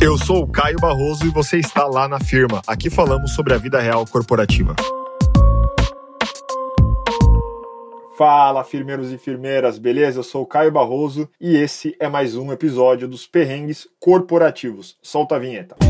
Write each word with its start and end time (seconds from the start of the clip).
Eu 0.00 0.16
sou 0.16 0.44
o 0.44 0.46
Caio 0.46 0.78
Barroso 0.78 1.26
e 1.26 1.28
você 1.28 1.58
está 1.58 1.84
lá 1.84 2.06
na 2.06 2.20
firma. 2.20 2.62
Aqui 2.68 2.88
falamos 2.88 3.34
sobre 3.34 3.52
a 3.52 3.58
vida 3.58 3.80
real 3.80 4.06
corporativa. 4.06 4.76
Fala, 8.16 8.62
firmeiros 8.62 9.12
e 9.12 9.18
firmeiras, 9.18 9.76
beleza? 9.76 10.20
Eu 10.20 10.24
sou 10.24 10.42
o 10.42 10.46
Caio 10.46 10.70
Barroso 10.70 11.28
e 11.40 11.56
esse 11.56 11.96
é 11.98 12.08
mais 12.08 12.36
um 12.36 12.52
episódio 12.52 13.08
dos 13.08 13.26
Perrengues 13.26 13.88
Corporativos. 13.98 14.96
Solta 15.02 15.34
a 15.34 15.38
vinheta. 15.40 15.87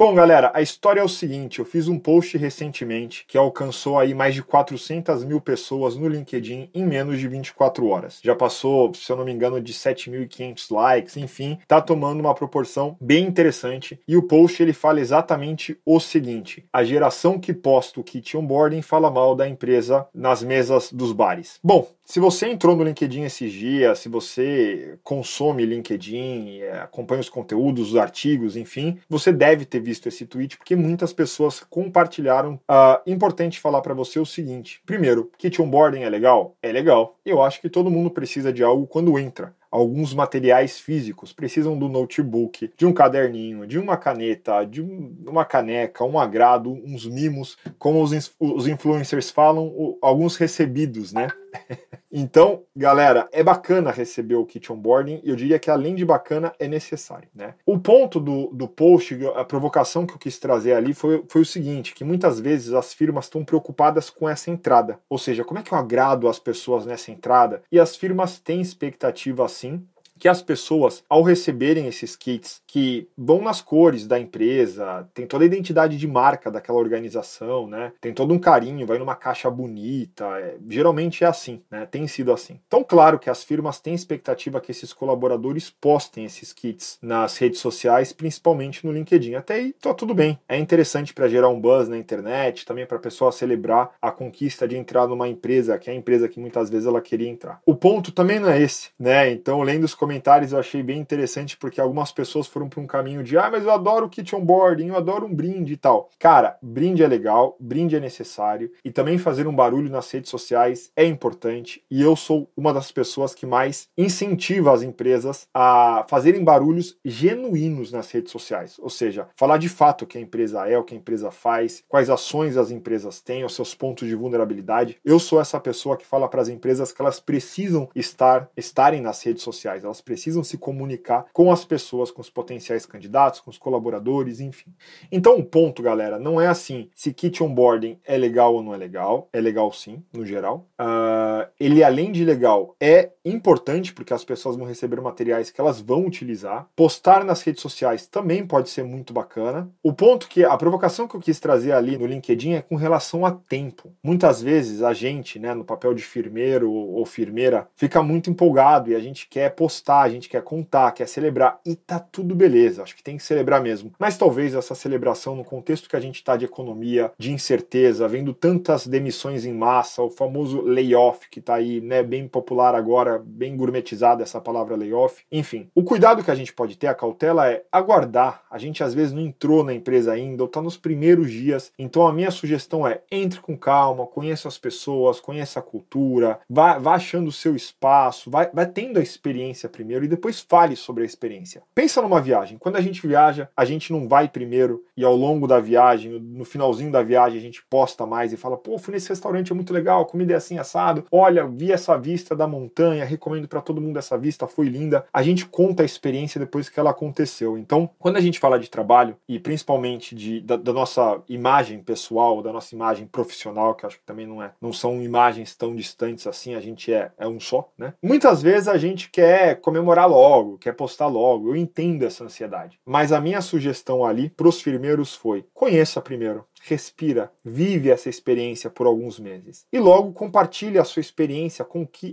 Bom, 0.00 0.14
galera, 0.14 0.50
a 0.54 0.62
história 0.62 1.00
é 1.00 1.04
o 1.04 1.08
seguinte: 1.08 1.58
eu 1.58 1.64
fiz 1.66 1.86
um 1.86 1.98
post 1.98 2.38
recentemente 2.38 3.26
que 3.28 3.36
alcançou 3.36 3.98
aí 3.98 4.14
mais 4.14 4.34
de 4.34 4.42
400 4.42 5.24
mil 5.24 5.42
pessoas 5.42 5.94
no 5.94 6.08
LinkedIn 6.08 6.70
em 6.72 6.86
menos 6.86 7.20
de 7.20 7.28
24 7.28 7.86
horas. 7.86 8.18
Já 8.24 8.34
passou, 8.34 8.94
se 8.94 9.12
eu 9.12 9.16
não 9.18 9.26
me 9.26 9.30
engano, 9.30 9.60
de 9.60 9.74
7.500 9.74 10.74
likes, 10.74 11.18
enfim, 11.18 11.58
tá 11.68 11.82
tomando 11.82 12.20
uma 12.20 12.34
proporção 12.34 12.96
bem 12.98 13.26
interessante. 13.26 14.00
E 14.08 14.16
o 14.16 14.22
post 14.22 14.62
ele 14.62 14.72
fala 14.72 15.00
exatamente 15.00 15.78
o 15.84 16.00
seguinte: 16.00 16.64
a 16.72 16.82
geração 16.82 17.38
que 17.38 17.52
posta 17.52 18.00
o 18.00 18.02
kit 18.02 18.38
onboarding 18.38 18.80
fala 18.80 19.10
mal 19.10 19.36
da 19.36 19.46
empresa 19.46 20.08
nas 20.14 20.42
mesas 20.42 20.90
dos 20.90 21.12
bares. 21.12 21.58
Bom, 21.62 21.86
se 22.10 22.18
você 22.18 22.48
entrou 22.48 22.74
no 22.74 22.82
LinkedIn 22.82 23.22
esses 23.22 23.52
dias, 23.52 24.00
se 24.00 24.08
você 24.08 24.98
consome 25.04 25.64
LinkedIn, 25.64 26.58
é, 26.58 26.80
acompanha 26.80 27.20
os 27.20 27.28
conteúdos, 27.28 27.90
os 27.90 27.96
artigos, 27.96 28.56
enfim, 28.56 28.98
você 29.08 29.32
deve 29.32 29.64
ter 29.64 29.78
visto 29.78 30.08
esse 30.08 30.26
tweet 30.26 30.58
porque 30.58 30.74
muitas 30.74 31.12
pessoas 31.12 31.60
compartilharam. 31.60 32.54
Uh, 32.68 33.00
importante 33.06 33.60
falar 33.60 33.80
para 33.80 33.94
você 33.94 34.18
o 34.18 34.26
seguinte: 34.26 34.82
primeiro, 34.84 35.30
kit 35.38 35.62
onboarding 35.62 36.02
é 36.02 36.10
legal? 36.10 36.56
É 36.60 36.72
legal. 36.72 37.16
Eu 37.24 37.40
acho 37.40 37.60
que 37.60 37.70
todo 37.70 37.88
mundo 37.88 38.10
precisa 38.10 38.52
de 38.52 38.64
algo 38.64 38.88
quando 38.88 39.16
entra 39.16 39.54
alguns 39.70 40.12
materiais 40.12 40.80
físicos, 40.80 41.32
precisam 41.32 41.78
do 41.78 41.88
notebook, 41.88 42.72
de 42.76 42.84
um 42.84 42.92
caderninho, 42.92 43.66
de 43.66 43.78
uma 43.78 43.96
caneta, 43.96 44.64
de 44.64 44.82
uma 44.82 45.44
caneca, 45.44 46.04
um 46.04 46.18
agrado, 46.18 46.72
uns 46.72 47.06
mimos, 47.06 47.56
como 47.78 48.02
os 48.02 48.66
influencers 48.66 49.30
falam, 49.30 49.96
alguns 50.02 50.36
recebidos, 50.36 51.12
né? 51.12 51.28
Então, 52.12 52.64
galera, 52.74 53.28
é 53.30 53.42
bacana 53.42 53.90
receber 53.90 54.34
o 54.34 54.44
kit 54.44 54.72
onboarding 54.72 55.20
e 55.22 55.30
eu 55.30 55.36
diria 55.36 55.58
que 55.58 55.70
além 55.70 55.94
de 55.94 56.04
bacana, 56.04 56.52
é 56.58 56.66
necessário, 56.66 57.28
né? 57.34 57.54
O 57.64 57.78
ponto 57.78 58.18
do, 58.18 58.48
do 58.48 58.66
post, 58.66 59.16
a 59.36 59.44
provocação 59.44 60.04
que 60.04 60.14
eu 60.14 60.18
quis 60.18 60.38
trazer 60.38 60.72
ali 60.72 60.92
foi, 60.92 61.24
foi 61.28 61.42
o 61.42 61.46
seguinte, 61.46 61.94
que 61.94 62.02
muitas 62.02 62.40
vezes 62.40 62.72
as 62.72 62.92
firmas 62.92 63.26
estão 63.26 63.44
preocupadas 63.44 64.10
com 64.10 64.28
essa 64.28 64.50
entrada, 64.50 64.98
ou 65.08 65.18
seja, 65.18 65.44
como 65.44 65.60
é 65.60 65.62
que 65.62 65.72
eu 65.72 65.78
agrado 65.78 66.28
as 66.28 66.38
pessoas 66.38 66.84
nessa 66.84 67.12
entrada? 67.12 67.62
E 67.70 67.78
as 67.78 67.94
firmas 67.94 68.38
têm 68.38 68.60
expectativa 68.60 69.46
sim, 69.48 69.86
que 70.20 70.28
as 70.28 70.42
pessoas, 70.42 71.02
ao 71.08 71.22
receberem 71.22 71.86
esses 71.86 72.14
kits 72.14 72.60
que 72.66 73.08
vão 73.16 73.40
nas 73.40 73.62
cores 73.62 74.06
da 74.06 74.20
empresa, 74.20 75.08
tem 75.14 75.26
toda 75.26 75.44
a 75.44 75.46
identidade 75.46 75.96
de 75.96 76.06
marca 76.06 76.50
daquela 76.50 76.78
organização, 76.78 77.66
né? 77.66 77.92
Tem 78.00 78.12
todo 78.12 78.34
um 78.34 78.38
carinho, 78.38 78.86
vai 78.86 78.98
numa 78.98 79.16
caixa 79.16 79.50
bonita. 79.50 80.26
É, 80.38 80.56
geralmente 80.68 81.24
é 81.24 81.26
assim, 81.26 81.62
né? 81.70 81.86
Tem 81.90 82.06
sido 82.06 82.32
assim. 82.32 82.60
Então, 82.66 82.84
claro 82.84 83.18
que 83.18 83.30
as 83.30 83.42
firmas 83.42 83.80
têm 83.80 83.94
expectativa 83.94 84.60
que 84.60 84.70
esses 84.70 84.92
colaboradores 84.92 85.70
postem 85.70 86.26
esses 86.26 86.52
kits 86.52 86.98
nas 87.00 87.38
redes 87.38 87.60
sociais, 87.60 88.12
principalmente 88.12 88.86
no 88.86 88.92
LinkedIn. 88.92 89.34
Até 89.34 89.54
aí, 89.54 89.72
tá 89.72 89.94
tudo 89.94 90.14
bem. 90.14 90.38
É 90.46 90.58
interessante 90.58 91.14
para 91.14 91.28
gerar 91.28 91.48
um 91.48 91.58
buzz 91.58 91.88
na 91.88 91.96
internet, 91.96 92.66
também 92.66 92.84
para 92.84 92.98
a 92.98 93.00
pessoa 93.00 93.32
celebrar 93.32 93.92
a 94.02 94.10
conquista 94.10 94.68
de 94.68 94.76
entrar 94.76 95.06
numa 95.06 95.28
empresa, 95.28 95.78
que 95.78 95.88
é 95.88 95.94
a 95.94 95.96
empresa 95.96 96.28
que 96.28 96.38
muitas 96.38 96.68
vezes 96.68 96.86
ela 96.86 97.00
queria 97.00 97.28
entrar. 97.28 97.58
O 97.64 97.74
ponto 97.74 98.12
também 98.12 98.38
não 98.38 98.50
é 98.50 98.60
esse, 98.60 98.90
né? 98.98 99.30
Então, 99.30 99.62
lendo 99.62 99.84
os 99.84 99.94
comentários 99.94 100.09
comentários 100.10 100.50
eu 100.50 100.58
achei 100.58 100.82
bem 100.82 100.98
interessante 100.98 101.56
porque 101.56 101.80
algumas 101.80 102.10
pessoas 102.10 102.48
foram 102.48 102.68
para 102.68 102.80
um 102.80 102.86
caminho 102.86 103.22
de 103.22 103.38
ah, 103.38 103.48
mas 103.48 103.62
eu 103.62 103.70
adoro 103.70 104.06
o 104.06 104.08
kit 104.08 104.34
onboarding, 104.34 104.88
eu 104.88 104.96
adoro 104.96 105.24
um 105.24 105.32
brinde 105.32 105.74
e 105.74 105.76
tal. 105.76 106.10
Cara, 106.18 106.58
brinde 106.60 107.04
é 107.04 107.06
legal, 107.06 107.56
brinde 107.60 107.94
é 107.94 108.00
necessário 108.00 108.72
e 108.84 108.90
também 108.90 109.18
fazer 109.18 109.46
um 109.46 109.54
barulho 109.54 109.88
nas 109.88 110.10
redes 110.10 110.28
sociais 110.28 110.90
é 110.96 111.04
importante 111.04 111.84
e 111.88 112.02
eu 112.02 112.16
sou 112.16 112.50
uma 112.56 112.74
das 112.74 112.90
pessoas 112.90 113.36
que 113.36 113.46
mais 113.46 113.88
incentiva 113.96 114.72
as 114.72 114.82
empresas 114.82 115.46
a 115.54 116.04
fazerem 116.08 116.42
barulhos 116.42 116.96
genuínos 117.04 117.92
nas 117.92 118.10
redes 118.10 118.32
sociais, 118.32 118.76
ou 118.80 118.90
seja, 118.90 119.28
falar 119.36 119.58
de 119.58 119.68
fato 119.68 120.02
o 120.02 120.06
que 120.08 120.18
a 120.18 120.20
empresa 120.20 120.68
é, 120.68 120.76
o 120.76 120.82
que 120.82 120.94
a 120.94 120.98
empresa 120.98 121.30
faz, 121.30 121.84
quais 121.88 122.10
ações 122.10 122.56
as 122.56 122.72
empresas 122.72 123.20
têm, 123.20 123.44
os 123.44 123.54
seus 123.54 123.76
pontos 123.76 124.08
de 124.08 124.16
vulnerabilidade. 124.16 124.98
Eu 125.04 125.20
sou 125.20 125.40
essa 125.40 125.60
pessoa 125.60 125.96
que 125.96 126.06
fala 126.06 126.28
para 126.28 126.42
as 126.42 126.48
empresas 126.48 126.90
que 126.90 127.00
elas 127.00 127.20
precisam 127.20 127.88
estar 127.94 128.50
estarem 128.56 129.00
nas 129.00 129.22
redes 129.22 129.44
sociais, 129.44 129.84
elas 129.84 129.99
precisam 130.00 130.42
se 130.42 130.58
comunicar 130.58 131.26
com 131.32 131.50
as 131.50 131.64
pessoas, 131.64 132.10
com 132.10 132.20
os 132.20 132.30
potenciais 132.30 132.86
candidatos, 132.86 133.40
com 133.40 133.50
os 133.50 133.58
colaboradores, 133.58 134.40
enfim. 134.40 134.72
Então 135.10 135.38
o 135.38 135.44
ponto, 135.44 135.82
galera, 135.82 136.18
não 136.18 136.40
é 136.40 136.46
assim 136.46 136.88
se 136.94 137.12
kit 137.12 137.42
onboarding 137.42 137.98
é 138.04 138.16
legal 138.16 138.54
ou 138.54 138.62
não 138.62 138.74
é 138.74 138.76
legal. 138.76 139.28
É 139.32 139.40
legal 139.40 139.72
sim, 139.72 140.02
no 140.12 140.24
geral. 140.24 140.66
Uh, 140.80 141.48
ele, 141.58 141.82
além 141.82 142.12
de 142.12 142.24
legal, 142.24 142.74
é 142.80 143.10
importante 143.24 143.92
porque 143.92 144.14
as 144.14 144.24
pessoas 144.24 144.56
vão 144.56 144.66
receber 144.66 145.00
materiais 145.00 145.50
que 145.50 145.60
elas 145.60 145.80
vão 145.80 146.06
utilizar. 146.06 146.68
Postar 146.74 147.24
nas 147.24 147.42
redes 147.42 147.62
sociais 147.62 148.06
também 148.06 148.46
pode 148.46 148.70
ser 148.70 148.84
muito 148.84 149.12
bacana. 149.12 149.70
O 149.82 149.92
ponto 149.92 150.28
que 150.28 150.44
a 150.44 150.56
provocação 150.56 151.06
que 151.06 151.14
eu 151.14 151.20
quis 151.20 151.40
trazer 151.40 151.72
ali 151.72 151.96
no 151.96 152.06
LinkedIn 152.06 152.52
é 152.52 152.62
com 152.62 152.76
relação 152.76 153.24
a 153.26 153.30
tempo. 153.30 153.92
Muitas 154.02 154.42
vezes 154.42 154.82
a 154.82 154.92
gente, 154.92 155.38
né, 155.38 155.54
no 155.54 155.64
papel 155.64 155.94
de 155.94 156.02
firmeiro 156.02 156.70
ou 156.70 157.04
firmeira, 157.04 157.68
fica 157.74 158.02
muito 158.02 158.30
empolgado 158.30 158.90
e 158.90 158.94
a 158.94 159.00
gente 159.00 159.28
quer 159.28 159.50
postar 159.54 159.89
a 159.98 160.08
gente 160.08 160.28
quer 160.28 160.42
contar, 160.42 160.92
quer 160.92 161.06
celebrar, 161.06 161.60
e 161.64 161.74
tá 161.74 161.98
tudo 161.98 162.34
beleza, 162.34 162.82
acho 162.82 162.96
que 162.96 163.02
tem 163.02 163.16
que 163.16 163.22
celebrar 163.22 163.62
mesmo. 163.62 163.92
Mas 163.98 164.16
talvez 164.16 164.54
essa 164.54 164.74
celebração, 164.74 165.34
no 165.36 165.44
contexto 165.44 165.88
que 165.88 165.96
a 165.96 166.00
gente 166.00 166.16
está 166.16 166.36
de 166.36 166.44
economia, 166.44 167.12
de 167.18 167.32
incerteza, 167.32 168.08
vendo 168.08 168.32
tantas 168.32 168.86
demissões 168.86 169.44
em 169.44 169.52
massa, 169.52 170.02
o 170.02 170.10
famoso 170.10 170.62
layoff, 170.62 171.28
que 171.30 171.40
tá 171.40 171.54
aí, 171.54 171.80
né, 171.80 172.02
bem 172.02 172.26
popular 172.28 172.74
agora, 172.74 173.22
bem 173.24 173.56
gourmetizada 173.56 174.22
essa 174.22 174.40
palavra 174.40 174.76
layoff. 174.76 175.22
Enfim, 175.30 175.68
o 175.74 175.82
cuidado 175.82 176.22
que 176.22 176.30
a 176.30 176.34
gente 176.34 176.52
pode 176.52 176.76
ter, 176.76 176.86
a 176.86 176.94
cautela 176.94 177.48
é 177.48 177.64
aguardar. 177.70 178.42
A 178.50 178.58
gente 178.58 178.82
às 178.82 178.94
vezes 178.94 179.12
não 179.12 179.20
entrou 179.20 179.64
na 179.64 179.74
empresa 179.74 180.12
ainda, 180.12 180.42
ou 180.42 180.48
tá 180.48 180.62
nos 180.62 180.76
primeiros 180.76 181.30
dias. 181.30 181.72
Então 181.78 182.06
a 182.06 182.12
minha 182.12 182.30
sugestão 182.30 182.86
é 182.86 183.00
entre 183.10 183.40
com 183.40 183.56
calma, 183.56 184.06
conheça 184.06 184.48
as 184.48 184.58
pessoas, 184.58 185.20
conheça 185.20 185.60
a 185.60 185.62
cultura, 185.62 186.38
vá, 186.48 186.78
vá 186.78 186.94
achando 186.94 187.28
o 187.28 187.32
seu 187.32 187.54
espaço, 187.54 188.30
vai, 188.30 188.50
vai 188.52 188.66
tendo 188.66 188.98
a 188.98 189.02
experiência 189.02 189.68
primeiro 189.80 190.04
e 190.04 190.08
depois 190.08 190.40
fale 190.40 190.76
sobre 190.76 191.02
a 191.02 191.06
experiência. 191.06 191.62
Pensa 191.74 192.02
numa 192.02 192.20
viagem. 192.20 192.58
Quando 192.58 192.76
a 192.76 192.80
gente 192.82 193.06
viaja, 193.06 193.48
a 193.56 193.64
gente 193.64 193.92
não 193.92 194.06
vai 194.06 194.28
primeiro 194.28 194.84
e 194.94 195.02
ao 195.02 195.16
longo 195.16 195.46
da 195.46 195.58
viagem, 195.58 196.20
no 196.20 196.44
finalzinho 196.44 196.92
da 196.92 197.02
viagem, 197.02 197.38
a 197.38 197.42
gente 197.42 197.64
posta 197.70 198.04
mais 198.04 198.32
e 198.32 198.36
fala: 198.36 198.58
pô, 198.58 198.78
fui 198.78 198.92
nesse 198.92 199.08
restaurante, 199.08 199.52
é 199.52 199.54
muito 199.54 199.72
legal, 199.72 200.02
a 200.02 200.04
comida 200.04 200.34
é 200.34 200.36
assim 200.36 200.58
assado. 200.58 201.06
Olha, 201.10 201.46
vi 201.46 201.72
essa 201.72 201.96
vista 201.96 202.36
da 202.36 202.46
montanha, 202.46 203.04
recomendo 203.06 203.48
para 203.48 203.62
todo 203.62 203.80
mundo 203.80 203.98
essa 203.98 204.18
vista, 204.18 204.46
foi 204.46 204.66
linda. 204.66 205.06
A 205.12 205.22
gente 205.22 205.46
conta 205.46 205.82
a 205.82 205.86
experiência 205.86 206.38
depois 206.38 206.68
que 206.68 206.78
ela 206.78 206.90
aconteceu. 206.90 207.56
Então, 207.56 207.88
quando 207.98 208.16
a 208.16 208.20
gente 208.20 208.38
fala 208.38 208.58
de 208.58 208.68
trabalho 208.68 209.16
e 209.26 209.38
principalmente 209.38 210.14
de, 210.14 210.42
da, 210.42 210.56
da 210.56 210.72
nossa 210.74 211.22
imagem 211.26 211.82
pessoal, 211.82 212.42
da 212.42 212.52
nossa 212.52 212.74
imagem 212.74 213.06
profissional, 213.06 213.74
que 213.74 213.86
acho 213.86 213.96
que 213.96 214.04
também 214.04 214.26
não 214.26 214.42
é, 214.42 214.52
não 214.60 214.72
são 214.72 215.00
imagens 215.02 215.56
tão 215.56 215.74
distantes 215.74 216.26
assim, 216.26 216.54
a 216.54 216.60
gente 216.60 216.92
é, 216.92 217.10
é 217.16 217.26
um 217.26 217.40
só, 217.40 217.70
né? 217.78 217.94
Muitas 218.02 218.42
vezes 218.42 218.68
a 218.68 218.76
gente 218.76 219.08
quer 219.08 219.59
comemorar 219.60 220.08
logo, 220.08 220.58
quer 220.58 220.72
postar 220.72 221.06
logo. 221.06 221.50
Eu 221.50 221.56
entendo 221.56 222.04
essa 222.04 222.24
ansiedade. 222.24 222.80
Mas 222.84 223.12
a 223.12 223.20
minha 223.20 223.40
sugestão 223.40 224.04
ali 224.04 224.30
para 224.30 224.48
os 224.48 224.60
firmeiros 224.60 225.14
foi: 225.14 225.46
conheça 225.54 226.00
primeiro 226.00 226.44
respira, 226.60 227.32
vive 227.44 227.90
essa 227.90 228.08
experiência 228.08 228.68
por 228.68 228.86
alguns 228.86 229.18
meses. 229.18 229.66
E 229.72 229.78
logo 229.78 230.12
compartilhe 230.12 230.78
a 230.78 230.84
sua 230.84 231.00
experiência, 231.00 231.66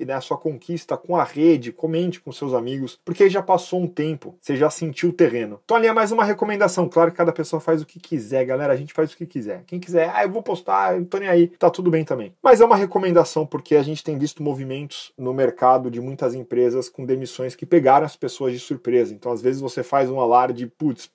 né, 0.05 0.13
a 0.13 0.21
sua 0.21 0.37
conquista 0.37 0.95
com 0.95 1.17
a 1.17 1.23
rede, 1.23 1.71
comente 1.71 2.21
com 2.21 2.31
seus 2.31 2.53
amigos, 2.53 2.99
porque 3.03 3.29
já 3.29 3.41
passou 3.41 3.81
um 3.81 3.87
tempo, 3.87 4.35
você 4.39 4.55
já 4.55 4.69
sentiu 4.69 5.09
o 5.09 5.13
terreno. 5.13 5.59
Então 5.65 5.75
ali 5.75 5.87
é 5.87 5.93
mais 5.93 6.11
uma 6.11 6.23
recomendação, 6.23 6.87
claro 6.87 7.11
que 7.11 7.17
cada 7.17 7.33
pessoa 7.33 7.59
faz 7.59 7.81
o 7.81 7.85
que 7.85 7.99
quiser, 7.99 8.45
galera, 8.45 8.73
a 8.73 8.77
gente 8.77 8.93
faz 8.93 9.11
o 9.11 9.17
que 9.17 9.25
quiser. 9.25 9.63
Quem 9.67 9.79
quiser, 9.79 10.09
ah, 10.13 10.23
eu 10.23 10.31
vou 10.31 10.41
postar, 10.41 10.97
eu 10.97 11.05
tô 11.05 11.17
nem 11.17 11.27
aí, 11.27 11.47
tá 11.47 11.69
tudo 11.69 11.91
bem 11.91 12.05
também. 12.05 12.33
Mas 12.41 12.61
é 12.61 12.65
uma 12.65 12.77
recomendação 12.77 13.45
porque 13.45 13.75
a 13.75 13.83
gente 13.83 14.03
tem 14.03 14.17
visto 14.17 14.41
movimentos 14.41 15.11
no 15.17 15.33
mercado 15.33 15.91
de 15.91 15.99
muitas 15.99 16.33
empresas 16.33 16.89
com 16.89 17.05
demissões 17.05 17.55
que 17.55 17.65
pegaram 17.65 18.05
as 18.05 18.15
pessoas 18.15 18.53
de 18.53 18.59
surpresa. 18.59 19.13
Então 19.13 19.31
às 19.31 19.41
vezes 19.41 19.59
você 19.59 19.83
faz 19.83 20.09
um 20.09 20.19
alarde, 20.19 20.67
putz, 20.67 21.09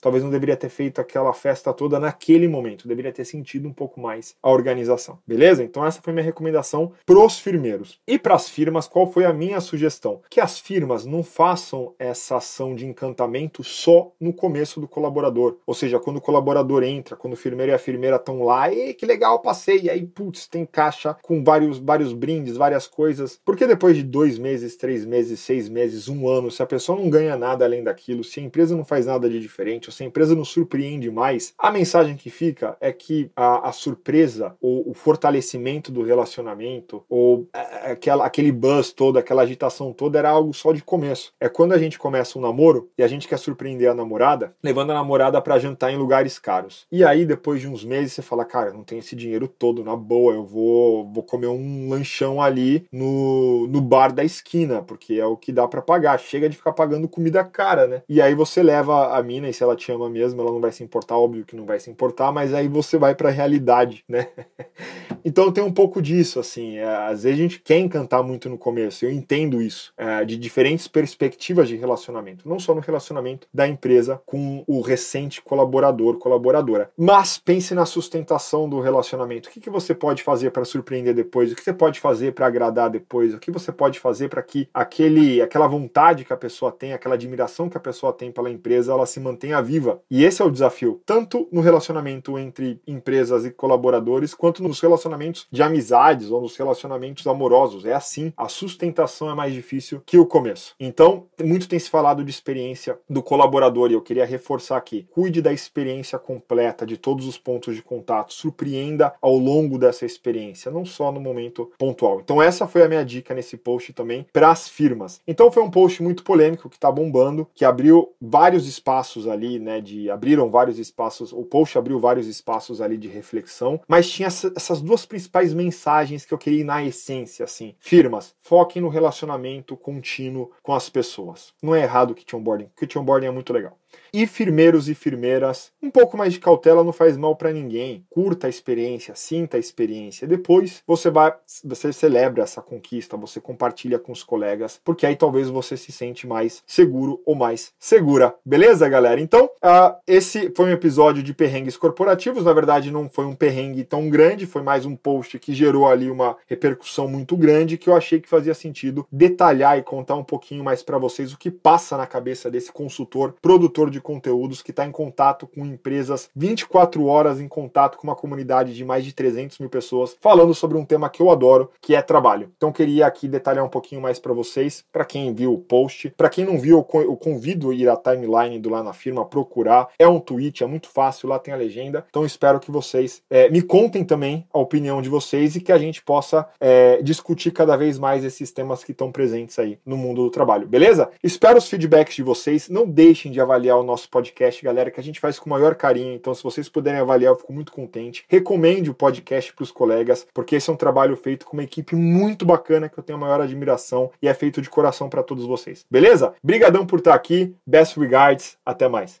talvez 0.00 0.22
não 0.22 0.30
deveria 0.30 0.56
ter 0.56 0.68
feito 0.68 1.00
aquela 1.00 1.32
festa 1.32 1.72
toda 1.72 1.98
naquele 1.98 2.46
momento 2.46 2.73
relacionamento, 2.74 2.88
deveria 2.88 3.12
ter 3.12 3.24
sentido 3.24 3.68
um 3.68 3.72
pouco 3.72 4.00
mais 4.00 4.34
a 4.42 4.50
organização. 4.50 5.18
Beleza? 5.26 5.62
Então 5.62 5.86
essa 5.86 6.02
foi 6.02 6.12
minha 6.12 6.24
recomendação 6.24 6.92
pros 7.06 7.38
firmeiros. 7.38 8.00
E 8.06 8.18
para 8.18 8.34
as 8.34 8.48
firmas, 8.48 8.88
qual 8.88 9.10
foi 9.10 9.24
a 9.24 9.32
minha 9.32 9.60
sugestão? 9.60 10.20
Que 10.28 10.40
as 10.40 10.58
firmas 10.58 11.06
não 11.06 11.22
façam 11.22 11.94
essa 11.98 12.36
ação 12.36 12.74
de 12.74 12.86
encantamento 12.86 13.62
só 13.62 14.12
no 14.20 14.32
começo 14.32 14.80
do 14.80 14.88
colaborador. 14.88 15.56
Ou 15.66 15.74
seja, 15.74 16.00
quando 16.00 16.16
o 16.16 16.20
colaborador 16.20 16.82
entra, 16.82 17.16
quando 17.16 17.34
o 17.34 17.36
firmeiro 17.36 17.72
e 17.72 17.74
a 17.74 17.78
firmeira 17.78 18.16
estão 18.16 18.42
lá, 18.42 18.72
e 18.72 18.92
que 18.94 19.06
legal, 19.06 19.40
passei, 19.40 19.82
e 19.82 19.90
aí, 19.90 20.04
putz, 20.04 20.46
tem 20.46 20.66
caixa 20.66 21.16
com 21.22 21.42
vários, 21.42 21.78
vários 21.78 22.12
brindes, 22.12 22.56
várias 22.56 22.86
coisas. 22.86 23.38
Porque 23.44 23.66
depois 23.66 23.96
de 23.96 24.02
dois 24.02 24.38
meses, 24.38 24.76
três 24.76 25.04
meses, 25.04 25.40
seis 25.40 25.68
meses, 25.68 26.08
um 26.08 26.28
ano, 26.28 26.50
se 26.50 26.62
a 26.62 26.66
pessoa 26.66 26.98
não 26.98 27.08
ganha 27.08 27.36
nada 27.36 27.64
além 27.64 27.82
daquilo, 27.82 28.24
se 28.24 28.40
a 28.40 28.42
empresa 28.42 28.76
não 28.76 28.84
faz 28.84 29.06
nada 29.06 29.28
de 29.28 29.38
diferente, 29.38 29.88
ou 29.88 29.92
se 29.92 30.02
a 30.02 30.06
empresa 30.06 30.34
não 30.34 30.44
surpreende 30.44 31.10
mais, 31.10 31.54
a 31.58 31.70
mensagem 31.70 32.16
que 32.16 32.30
fica 32.30 32.63
é 32.80 32.92
que 32.92 33.30
a, 33.36 33.68
a 33.68 33.72
surpresa 33.72 34.54
ou 34.60 34.88
o 34.88 34.94
fortalecimento 34.94 35.90
do 35.90 36.02
relacionamento 36.02 37.04
ou 37.08 37.48
é, 37.54 37.92
aquela, 37.92 38.24
aquele 38.24 38.52
buzz 38.52 38.92
todo, 38.92 39.18
aquela 39.18 39.42
agitação 39.42 39.92
toda 39.92 40.18
era 40.18 40.30
algo 40.30 40.52
só 40.54 40.72
de 40.72 40.82
começo. 40.82 41.32
É 41.40 41.48
quando 41.48 41.72
a 41.72 41.78
gente 41.78 41.98
começa 41.98 42.38
um 42.38 42.42
namoro 42.42 42.90
e 42.96 43.02
a 43.02 43.08
gente 43.08 43.28
quer 43.28 43.38
surpreender 43.38 43.90
a 43.90 43.94
namorada, 43.94 44.54
levando 44.62 44.90
a 44.90 44.94
namorada 44.94 45.40
para 45.40 45.58
jantar 45.58 45.92
em 45.92 45.96
lugares 45.96 46.38
caros. 46.38 46.86
E 46.90 47.04
aí, 47.04 47.26
depois 47.26 47.60
de 47.60 47.68
uns 47.68 47.84
meses, 47.84 48.12
você 48.12 48.22
fala, 48.22 48.44
cara, 48.44 48.72
não 48.72 48.82
tem 48.82 48.98
esse 48.98 49.16
dinheiro 49.16 49.48
todo, 49.48 49.84
na 49.84 49.96
boa, 49.96 50.34
eu 50.34 50.44
vou, 50.44 51.10
vou 51.12 51.22
comer 51.22 51.48
um 51.48 51.88
lanchão 51.88 52.40
ali 52.40 52.86
no, 52.92 53.66
no 53.68 53.80
bar 53.80 54.12
da 54.12 54.24
esquina, 54.24 54.82
porque 54.82 55.14
é 55.14 55.26
o 55.26 55.36
que 55.36 55.52
dá 55.52 55.66
para 55.66 55.82
pagar. 55.82 56.18
Chega 56.18 56.48
de 56.48 56.56
ficar 56.56 56.72
pagando 56.72 57.08
comida 57.08 57.44
cara, 57.44 57.86
né? 57.86 58.02
E 58.08 58.20
aí 58.20 58.34
você 58.34 58.62
leva 58.62 59.16
a 59.16 59.22
mina, 59.22 59.48
e 59.48 59.52
se 59.52 59.62
ela 59.62 59.76
te 59.76 59.90
ama 59.92 60.08
mesmo, 60.08 60.40
ela 60.40 60.52
não 60.52 60.60
vai 60.60 60.72
se 60.72 60.82
importar, 60.82 61.16
óbvio 61.16 61.44
que 61.44 61.56
não 61.56 61.64
vai 61.64 61.78
se 61.80 61.90
importar, 61.90 62.32
mas 62.32 62.53
aí 62.54 62.68
você 62.68 62.96
vai 62.96 63.14
pra 63.14 63.30
realidade, 63.30 64.04
né? 64.08 64.28
então 65.24 65.52
tem 65.52 65.62
um 65.62 65.72
pouco 65.72 66.00
disso, 66.00 66.40
assim. 66.40 66.76
É, 66.76 66.84
às 66.84 67.22
vezes 67.22 67.38
a 67.38 67.42
gente 67.42 67.60
quer 67.60 67.78
encantar 67.78 68.22
muito 68.22 68.48
no 68.48 68.58
começo, 68.58 69.04
eu 69.04 69.10
entendo 69.10 69.60
isso, 69.60 69.92
é, 69.96 70.24
de 70.24 70.36
diferentes 70.36 70.88
perspectivas 70.88 71.68
de 71.68 71.76
relacionamento, 71.76 72.48
não 72.48 72.58
só 72.58 72.74
no 72.74 72.80
relacionamento 72.80 73.46
da 73.52 73.66
empresa 73.66 74.20
com 74.24 74.64
o 74.66 74.80
recente 74.80 75.42
colaborador, 75.42 76.18
colaboradora. 76.18 76.90
Mas 76.96 77.38
pense 77.38 77.74
na 77.74 77.86
sustentação 77.86 78.68
do 78.68 78.80
relacionamento. 78.80 79.48
O 79.48 79.52
que, 79.52 79.60
que 79.60 79.70
você 79.70 79.94
pode 79.94 80.22
fazer 80.22 80.50
para 80.50 80.64
surpreender 80.64 81.14
depois? 81.14 81.52
O 81.52 81.56
que 81.56 81.62
você 81.62 81.72
pode 81.72 82.00
fazer 82.00 82.32
para 82.32 82.46
agradar 82.46 82.90
depois? 82.90 83.34
O 83.34 83.38
que 83.38 83.50
você 83.50 83.72
pode 83.72 83.98
fazer 83.98 84.28
para 84.28 84.42
que 84.42 84.68
aquele, 84.72 85.40
aquela 85.40 85.66
vontade 85.66 86.24
que 86.24 86.32
a 86.32 86.36
pessoa 86.36 86.70
tem, 86.70 86.92
aquela 86.92 87.14
admiração 87.14 87.68
que 87.68 87.76
a 87.76 87.80
pessoa 87.80 88.12
tem 88.12 88.30
pela 88.30 88.50
empresa, 88.50 88.92
ela 88.92 89.06
se 89.06 89.20
mantenha 89.20 89.62
viva? 89.62 90.00
E 90.10 90.24
esse 90.24 90.42
é 90.42 90.44
o 90.44 90.50
desafio, 90.50 91.00
tanto 91.04 91.48
no 91.50 91.60
relacionamento 91.60 92.38
entre 92.38 92.43
empresas 92.86 93.44
e 93.44 93.50
colaboradores, 93.50 94.34
quanto 94.34 94.62
nos 94.62 94.80
relacionamentos 94.80 95.46
de 95.50 95.62
amizades 95.62 96.30
ou 96.30 96.40
nos 96.40 96.56
relacionamentos 96.56 97.26
amorosos. 97.26 97.84
É 97.84 97.94
assim, 97.94 98.32
a 98.36 98.48
sustentação 98.48 99.30
é 99.30 99.34
mais 99.34 99.52
difícil 99.52 100.02
que 100.04 100.18
o 100.18 100.26
começo. 100.26 100.74
Então, 100.78 101.26
muito 101.42 101.68
tem 101.68 101.78
se 101.78 101.90
falado 101.90 102.24
de 102.24 102.30
experiência 102.30 102.98
do 103.08 103.22
colaborador 103.22 103.90
e 103.90 103.94
eu 103.94 104.02
queria 104.02 104.24
reforçar 104.24 104.76
aqui. 104.76 105.06
Cuide 105.10 105.40
da 105.40 105.52
experiência 105.52 106.18
completa 106.18 106.86
de 106.86 106.96
todos 106.96 107.26
os 107.26 107.38
pontos 107.38 107.74
de 107.74 107.82
contato, 107.82 108.32
surpreenda 108.32 109.14
ao 109.20 109.36
longo 109.36 109.78
dessa 109.78 110.06
experiência, 110.06 110.70
não 110.70 110.84
só 110.84 111.10
no 111.12 111.20
momento 111.20 111.70
pontual. 111.78 112.20
Então, 112.20 112.42
essa 112.42 112.66
foi 112.66 112.82
a 112.82 112.88
minha 112.88 113.04
dica 113.04 113.34
nesse 113.34 113.56
post 113.56 113.92
também 113.92 114.26
para 114.32 114.50
as 114.50 114.68
firmas. 114.68 115.20
Então, 115.26 115.50
foi 115.50 115.62
um 115.62 115.70
post 115.70 116.02
muito 116.02 116.24
polêmico 116.24 116.68
que 116.68 116.76
está 116.76 116.90
bombando, 116.90 117.46
que 117.54 117.64
abriu 117.64 118.12
vários 118.20 118.66
espaços 118.66 119.26
ali, 119.26 119.58
né, 119.58 119.80
de 119.80 120.10
abriram 120.10 120.50
vários 120.50 120.78
espaços, 120.78 121.32
o 121.32 121.42
post 121.42 121.76
abriu 121.78 121.98
vários 121.98 122.26
espaços 122.26 122.33
ali 122.80 122.96
de 122.96 123.08
reflexão, 123.08 123.80
mas 123.86 124.08
tinha 124.08 124.28
essas 124.28 124.80
duas 124.80 125.04
principais 125.04 125.52
mensagens 125.52 126.24
que 126.24 126.32
eu 126.32 126.38
queria 126.38 126.60
ir 126.60 126.64
na 126.64 126.84
essência, 126.84 127.44
assim. 127.44 127.74
Firmas, 127.80 128.34
foquem 128.40 128.82
no 128.82 128.88
relacionamento 128.88 129.76
contínuo 129.76 130.50
com 130.62 130.74
as 130.74 130.88
pessoas. 130.88 131.52
Não 131.62 131.74
é 131.74 131.82
errado 131.82 132.12
o 132.12 132.14
kit 132.14 132.34
onboarding, 132.34 132.64
o 132.64 132.76
kit 132.76 132.98
onboarding 132.98 133.26
é 133.26 133.30
muito 133.30 133.52
legal. 133.52 133.78
E 134.12 134.26
firmeiros 134.26 134.88
e 134.88 134.94
firmeiras, 134.94 135.72
um 135.82 135.90
pouco 135.90 136.16
mais 136.16 136.32
de 136.32 136.38
cautela 136.38 136.84
não 136.84 136.92
faz 136.92 137.16
mal 137.16 137.34
para 137.34 137.52
ninguém. 137.52 138.04
Curta 138.08 138.46
a 138.46 138.50
experiência, 138.50 139.14
sinta 139.14 139.56
a 139.56 139.60
experiência. 139.60 140.26
Depois 140.26 140.82
você 140.86 141.10
vai, 141.10 141.34
você 141.64 141.92
celebra 141.92 142.42
essa 142.42 142.62
conquista, 142.62 143.16
você 143.16 143.40
compartilha 143.40 143.98
com 143.98 144.12
os 144.12 144.22
colegas, 144.22 144.80
porque 144.84 145.06
aí 145.06 145.16
talvez 145.16 145.48
você 145.48 145.76
se 145.76 145.90
sente 145.90 146.26
mais 146.26 146.62
seguro 146.66 147.20
ou 147.26 147.34
mais 147.34 147.72
segura. 147.78 148.34
Beleza, 148.44 148.88
galera? 148.88 149.20
Então, 149.20 149.46
uh, 149.46 149.96
esse 150.06 150.52
foi 150.56 150.66
um 150.66 150.72
episódio 150.72 151.22
de 151.22 151.34
perrengues 151.34 151.76
corporativos. 151.76 152.44
Na 152.44 152.52
verdade, 152.52 152.90
não 152.90 153.08
foi 153.08 153.24
um 153.24 153.34
perrengue 153.34 153.84
tão 153.84 154.08
grande, 154.08 154.46
foi 154.46 154.62
mais 154.62 154.86
um 154.86 154.94
post 154.94 155.38
que 155.38 155.54
gerou 155.54 155.88
ali 155.88 156.10
uma 156.10 156.36
repercussão 156.46 157.08
muito 157.08 157.36
grande 157.36 157.76
que 157.76 157.88
eu 157.88 157.96
achei 157.96 158.20
que 158.20 158.28
fazia 158.28 158.54
sentido 158.54 159.06
detalhar 159.10 159.78
e 159.78 159.82
contar 159.82 160.16
um 160.16 160.24
pouquinho 160.24 160.64
mais 160.64 160.82
para 160.82 160.98
vocês 160.98 161.32
o 161.32 161.38
que 161.38 161.50
passa 161.50 161.96
na 161.96 162.06
cabeça 162.06 162.50
desse 162.50 162.72
consultor, 162.72 163.34
produtor 163.40 163.83
de 163.90 164.00
conteúdos 164.00 164.62
que 164.62 164.70
está 164.70 164.86
em 164.86 164.92
contato 164.92 165.46
com 165.46 165.64
empresas 165.64 166.28
24 166.34 167.06
horas 167.06 167.40
em 167.40 167.48
contato 167.48 167.98
com 167.98 168.06
uma 168.06 168.16
comunidade 168.16 168.74
de 168.74 168.84
mais 168.84 169.04
de 169.04 169.12
300 169.12 169.58
mil 169.58 169.68
pessoas, 169.68 170.16
falando 170.20 170.54
sobre 170.54 170.76
um 170.76 170.84
tema 170.84 171.08
que 171.08 171.20
eu 171.20 171.30
adoro, 171.30 171.70
que 171.80 171.94
é 171.94 172.02
trabalho. 172.02 172.50
Então 172.56 172.72
queria 172.72 173.06
aqui 173.06 173.28
detalhar 173.28 173.64
um 173.64 173.68
pouquinho 173.68 174.00
mais 174.00 174.18
para 174.18 174.32
vocês, 174.32 174.84
para 174.92 175.04
quem 175.04 175.34
viu 175.34 175.52
o 175.52 175.58
post, 175.58 176.10
para 176.16 176.28
quem 176.28 176.44
não 176.44 176.58
viu, 176.58 176.86
eu 176.94 177.16
convido 177.16 177.70
a 177.70 177.74
ir 177.74 177.88
à 177.88 177.96
timeline 177.96 178.58
do 178.58 178.70
Lá 178.70 178.82
na 178.82 178.92
Firma, 178.92 179.24
procurar. 179.24 179.88
É 179.98 180.06
um 180.06 180.20
tweet, 180.20 180.62
é 180.62 180.66
muito 180.66 180.88
fácil, 180.88 181.28
lá 181.28 181.38
tem 181.38 181.52
a 181.52 181.56
legenda. 181.56 182.04
Então 182.08 182.24
espero 182.24 182.60
que 182.60 182.70
vocês 182.70 183.22
é, 183.30 183.48
me 183.48 183.62
contem 183.62 184.04
também 184.04 184.46
a 184.52 184.58
opinião 184.58 185.00
de 185.00 185.08
vocês 185.08 185.56
e 185.56 185.60
que 185.60 185.72
a 185.72 185.78
gente 185.78 186.02
possa 186.02 186.48
é, 186.60 187.00
discutir 187.02 187.50
cada 187.50 187.76
vez 187.76 187.98
mais 187.98 188.24
esses 188.24 188.50
temas 188.50 188.82
que 188.82 188.92
estão 188.92 189.10
presentes 189.12 189.58
aí 189.58 189.78
no 189.84 189.96
mundo 189.96 190.22
do 190.24 190.30
trabalho, 190.30 190.66
beleza? 190.66 191.10
Espero 191.22 191.58
os 191.58 191.68
feedbacks 191.68 192.16
de 192.16 192.22
vocês. 192.22 192.68
Não 192.68 192.86
deixem 192.86 193.30
de 193.30 193.40
avaliar 193.40 193.73
o 193.76 193.82
nosso 193.82 194.04
nosso 194.04 194.10
podcast, 194.10 194.62
galera, 194.62 194.90
que 194.90 195.00
a 195.00 195.02
gente 195.02 195.20
faz 195.20 195.38
com 195.38 195.46
o 195.46 195.50
maior 195.50 195.74
carinho. 195.74 196.14
Então, 196.14 196.34
se 196.34 196.42
vocês 196.42 196.68
puderem 196.68 197.00
avaliar, 197.00 197.32
eu 197.32 197.36
fico 197.36 197.52
muito 197.52 197.72
contente. 197.72 198.24
Recomende 198.28 198.90
o 198.90 198.94
podcast 198.94 199.52
para 199.52 199.62
os 199.62 199.70
colegas, 199.70 200.26
porque 200.34 200.56
esse 200.56 200.68
é 200.68 200.72
um 200.72 200.76
trabalho 200.76 201.16
feito 201.16 201.46
com 201.46 201.56
uma 201.56 201.62
equipe 201.62 201.96
muito 201.96 202.44
bacana 202.44 202.88
que 202.88 202.98
eu 202.98 203.04
tenho 203.04 203.18
a 203.18 203.20
maior 203.20 203.40
admiração 203.40 204.10
e 204.20 204.28
é 204.28 204.34
feito 204.34 204.60
de 204.60 204.68
coração 204.68 205.08
para 205.08 205.22
todos 205.22 205.46
vocês. 205.46 205.84
Beleza? 205.90 206.34
Brigadão 206.42 206.86
por 206.86 206.98
estar 206.98 207.14
aqui. 207.14 207.54
Best 207.66 207.98
regards. 207.98 208.56
Até 208.64 208.88
mais. 208.88 209.20